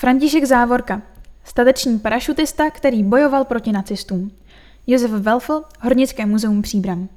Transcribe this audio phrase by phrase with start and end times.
[0.00, 1.02] František Závorka,
[1.44, 4.30] stateční parašutista, který bojoval proti nacistům.
[4.86, 7.08] Josef Welfl, Hornické muzeum Příbram.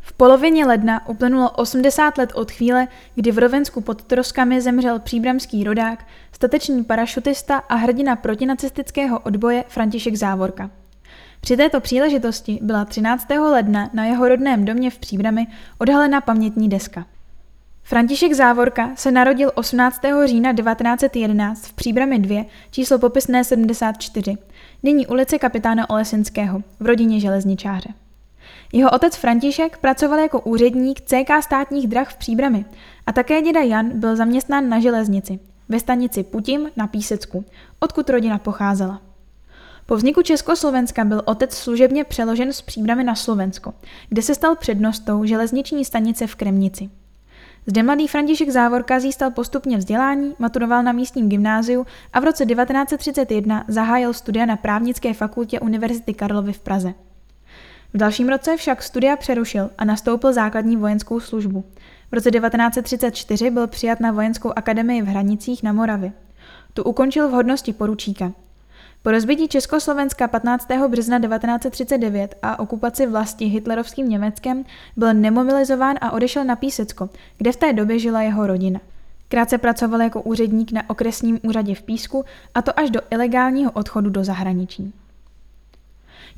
[0.00, 5.64] V polovině ledna uplynulo 80 let od chvíle, kdy v Rovensku pod Troskami zemřel příbramský
[5.64, 10.70] rodák, stateční parašutista a hrdina protinacistického odboje František Závorka.
[11.40, 13.30] Při této příležitosti byla 13.
[13.30, 15.46] ledna na jeho rodném domě v Příbrami
[15.78, 17.06] odhalena pamětní deska.
[17.86, 20.00] František Závorka se narodil 18.
[20.24, 24.36] října 1911 v Příbrami 2, číslo popisné 74,
[24.82, 27.88] nyní ulice kapitána Olesinského, v rodině železničáře.
[28.72, 32.64] Jeho otec František pracoval jako úředník CK státních drah v Příbrami
[33.06, 35.38] a také děda Jan byl zaměstnán na železnici,
[35.68, 37.44] ve stanici Putim na Písecku,
[37.80, 39.00] odkud rodina pocházela.
[39.86, 43.74] Po vzniku Československa byl otec služebně přeložen z Příbramy na Slovensko,
[44.08, 46.90] kde se stal přednostou železniční stanice v Kremnici.
[47.66, 53.64] Zde mladý František Závorka získal postupně vzdělání, maturoval na místním gymnáziu a v roce 1931
[53.68, 56.94] zahájil studia na právnické fakultě Univerzity Karlovy v Praze.
[57.94, 61.64] V dalším roce však studia přerušil a nastoupil základní vojenskou službu.
[62.10, 66.12] V roce 1934 byl přijat na vojenskou akademii v Hranicích na Moravě.
[66.72, 68.32] Tu ukončil v hodnosti poručíka.
[69.04, 70.68] Po rozbití Československa 15.
[70.88, 74.64] března 1939 a okupaci vlasti hitlerovským Německem
[74.96, 78.80] byl nemobilizován a odešel na Písecko, kde v té době žila jeho rodina.
[79.28, 84.10] Krátce pracoval jako úředník na okresním úřadě v Písku a to až do ilegálního odchodu
[84.10, 84.92] do zahraničí.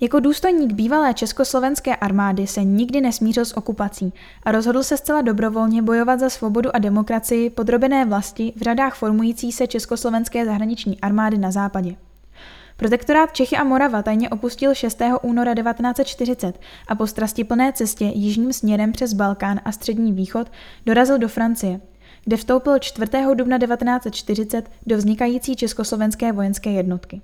[0.00, 5.82] Jako důstojník bývalé československé armády se nikdy nesmířil s okupací a rozhodl se zcela dobrovolně
[5.82, 11.50] bojovat za svobodu a demokracii podrobené vlasti v řadách formující se československé zahraniční armády na
[11.50, 11.96] západě.
[12.76, 15.02] Protektorát Čechy a Morava tajně opustil 6.
[15.22, 20.50] února 1940 a po strastiplné cestě jižním směrem přes Balkán a střední východ
[20.86, 21.80] dorazil do Francie,
[22.24, 23.10] kde vstoupil 4.
[23.34, 27.20] dubna 1940 do vznikající československé vojenské jednotky.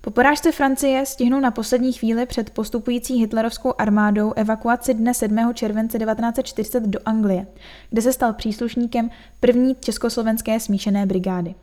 [0.00, 5.54] Po porážce Francie stihnul na poslední chvíli před postupující hitlerovskou armádou evakuaci dne 7.
[5.54, 7.46] července 1940 do Anglie,
[7.90, 11.54] kde se stal příslušníkem první československé smíšené brigády.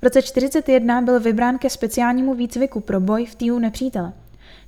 [0.00, 4.12] V roce 1941 byl vybrán ke speciálnímu výcviku pro boj v týlu nepřítele.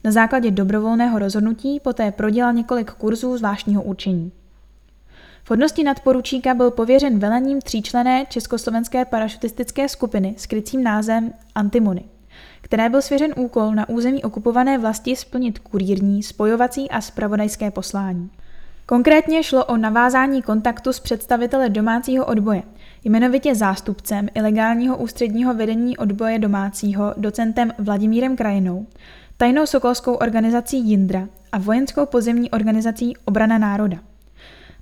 [0.05, 4.33] Na základě dobrovolného rozhodnutí poté prodělal několik kurzů zvláštního určení.
[5.45, 12.05] V hodnosti nadporučíka byl pověřen velením tříčlené československé parašutistické skupiny s krycím názvem Antimony,
[12.61, 18.31] které byl svěřen úkol na území okupované vlasti splnit kurírní, spojovací a spravodajské poslání.
[18.87, 22.63] Konkrétně šlo o navázání kontaktu s představiteli domácího odboje,
[23.05, 28.87] jmenovitě zástupcem ilegálního ústředního vedení odboje domácího docentem Vladimírem Krajinou,
[29.37, 33.99] tajnou sokolskou organizací Jindra a vojenskou pozemní organizací Obrana národa.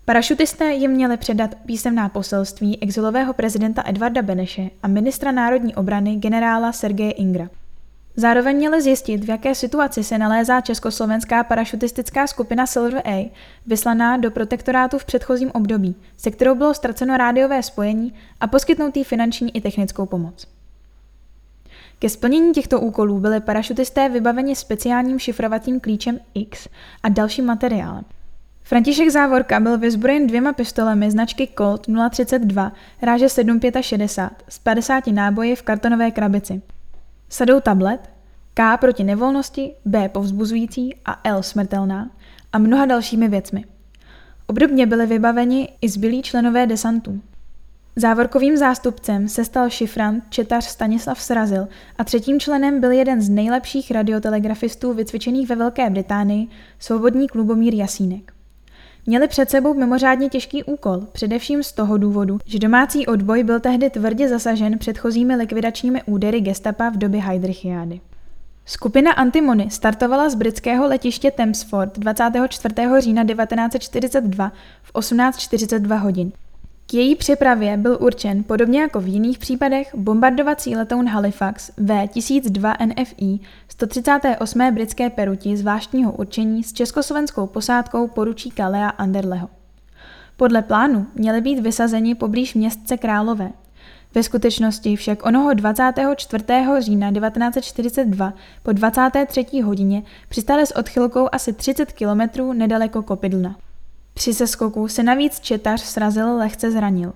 [0.05, 6.73] Parašutisté jim měli předat písemná poselství exilového prezidenta Edvarda Beneše a ministra národní obrany generála
[6.73, 7.49] Sergeje Ingra.
[8.19, 13.33] Zároveň měli zjistit, v jaké situaci se nalézá československá parašutistická skupina Silver A,
[13.67, 19.57] vyslaná do protektorátu v předchozím období, se kterou bylo ztraceno rádiové spojení a poskytnout finanční
[19.57, 20.47] i technickou pomoc.
[21.99, 26.69] Ke splnění těchto úkolů byly parašutisté vybaveni speciálním šifrovacím klíčem X
[27.03, 28.05] a dalším materiálem.
[28.62, 35.62] František Závorka byl vyzbrojen dvěma pistolemi značky Colt 032 ráže 765 s 50 náboji v
[35.62, 36.62] kartonové krabici–
[37.28, 38.11] sadou tablet,
[38.55, 42.11] K proti nevolnosti, B povzbuzující a L smrtelná
[42.53, 43.65] a mnoha dalšími věcmi.
[44.47, 47.21] Obdobně byly vybaveni i zbylí členové desantů.
[47.97, 51.69] Závorkovým zástupcem se stal šifrant četař Stanislav Srazil
[51.99, 58.38] a třetím členem byl jeden z nejlepších radiotelegrafistů vycvičených ve Velké Británii, svobodní klubomír Jasínek.
[59.09, 63.91] Měli před sebou mimořádně těžký úkol, především z toho důvodu, že domácí odboj byl tehdy
[63.91, 68.01] tvrdě zasažen předchozími likvidačními údery gestapa v době Heidrichiády.
[68.65, 72.75] Skupina Antimony startovala z britského letiště Thamesford 24.
[72.99, 74.53] října 1942
[74.83, 76.33] v 18.42 hodin.
[76.91, 83.39] K její přepravě byl určen, podobně jako v jiných případech, bombardovací letoun Halifax V-1002 NFI
[83.68, 84.74] 138.
[84.74, 89.48] britské peruti zvláštního určení s československou posádkou poručíka Lea Anderleho.
[90.36, 93.51] Podle plánu měly být vysazeni poblíž městce Králové.
[94.15, 96.45] Ve skutečnosti však onoho 24.
[96.78, 98.33] října 1942
[98.63, 99.60] po 23.
[99.65, 103.57] hodině přistali s odchylkou asi 30 kilometrů nedaleko Kopidlna.
[104.18, 107.12] Při seskoku se navíc četař srazil lehce zranil.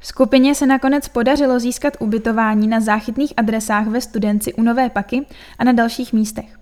[0.00, 5.26] Skupině se nakonec podařilo získat ubytování na záchytných adresách ve Studenci u Nové Paky
[5.58, 6.58] a na dalších místech.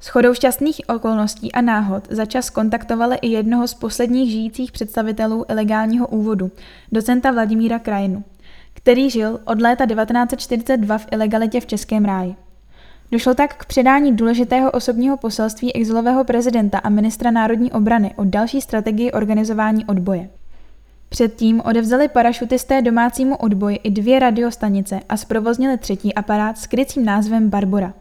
[0.00, 6.06] S chodou šťastných okolností a náhod začas kontaktovali i jednoho z posledních žijících představitelů ilegálního
[6.06, 6.50] úvodu,
[6.92, 8.24] docenta Vladimíra Krajinu.
[8.74, 12.36] který žil od léta 1942 v ilegalitě v Českém ráji.
[13.12, 18.60] Došlo tak k předání důležitého osobního poselství exilového prezidenta a ministra národní obrany o další
[18.60, 20.28] strategii organizování odboje.
[21.08, 27.50] Předtím odevzali parašutisté domácímu odboji i dvě radiostanice a zprovoznili třetí aparát s krycím názvem
[27.50, 27.94] Barbora.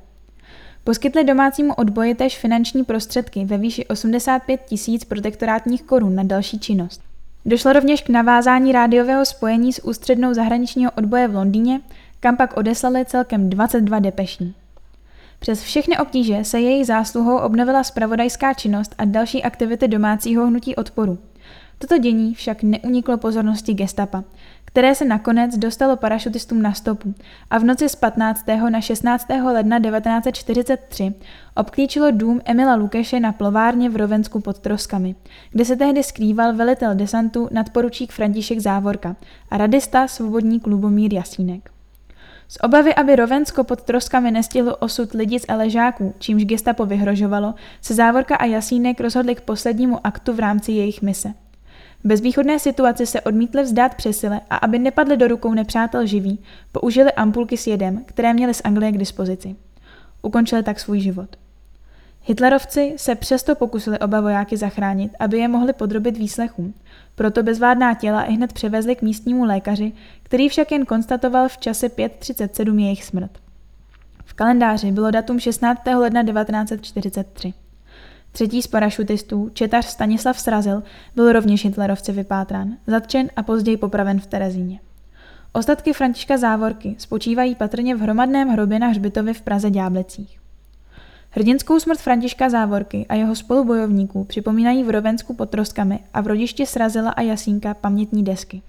[0.83, 7.01] Poskytli domácímu odboji též finanční prostředky ve výši 85 tisíc protektorátních korun na další činnost.
[7.45, 11.81] Došlo rovněž k navázání rádiového spojení s ústřednou zahraničního odboje v Londýně,
[12.19, 14.55] kam pak odeslali celkem 22 depeší.
[15.41, 21.17] Přes všechny obtíže se její zásluhou obnovila spravodajská činnost a další aktivity domácího hnutí odporu–
[21.81, 24.23] Toto dění však neuniklo pozornosti gestapa,
[24.65, 27.13] které se nakonec dostalo parašutistům na stopu
[27.49, 28.45] a v noci z 15.
[28.69, 29.27] na 16.
[29.53, 31.13] ledna 1943
[31.55, 35.15] obklíčilo dům Emila Lukeše na plovárně v Rovensku pod Troskami,
[35.51, 39.15] kde se tehdy skrýval velitel desantu nadporučík František Závorka
[39.49, 41.80] a radista svobodní klubomír Jasínek.
[42.51, 47.94] Z obavy, aby Rovensko pod troskami nestihlo osud lidí z Eležáků, čímž gestapo vyhrožovalo, se
[47.94, 51.33] Závorka a Jasínek rozhodli k poslednímu aktu v rámci jejich mise–
[52.03, 56.39] bezvýchodné situaci se odmítli vzdát přesile a aby nepadly do rukou nepřátel živí,
[56.71, 59.56] použili ampulky s jedem, které měli z Anglie k dispozici.
[60.21, 61.36] Ukončili tak svůj život.
[62.23, 66.73] Hitlerovci se přesto pokusili oba vojáky zachránit, aby je mohli podrobit výslechům.
[67.15, 69.91] Proto bezvádná těla i hned převezli k místnímu lékaři,
[70.23, 73.31] který však jen konstatoval v čase 5.37 jejich smrt.
[74.25, 75.81] V kalendáři bylo datum 16.
[75.95, 77.53] ledna 1943.
[78.31, 80.83] Třetí z parašutistů, četař Stanislav Srazil,
[81.15, 84.79] byl rovněž hitlerovci vypátrán, zatčen a později popraven v Terezíně.
[85.53, 90.40] Ostatky Františka Závorky spočívají patrně v hromadném hrobě na hřbitově v Praze Ďáblecích.
[91.33, 96.65] Hrdinskou smrt Františka Závorky a jeho spolubojovníků připomínají v Rovensku pod Troskami a v rodišti
[96.65, 98.61] Srazila a Jasínka pamětní desky.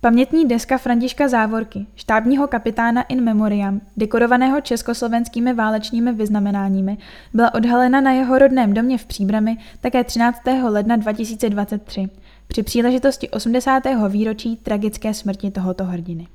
[0.00, 6.98] Pamětní deska Františka Závorky, štábního kapitána in memoriam, dekorovaného československými válečními vyznamenáními,
[7.34, 10.38] byla odhalena na jeho rodném domě v Příbrami také 13.
[10.62, 12.08] ledna 2023
[12.46, 13.82] při příležitosti 80.
[14.08, 16.26] výročí tragické smrti tohoto hrdiny.